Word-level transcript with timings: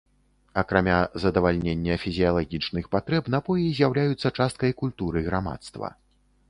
Акрамя 0.61 0.95
задавальнення 1.25 1.97
фізіялагічных 2.05 2.89
патрэб 2.97 3.23
напоі 3.35 3.67
з'яўляюцца 3.83 4.27
часткай 4.37 4.71
культуры 4.83 5.19
грамадства. 5.29 5.97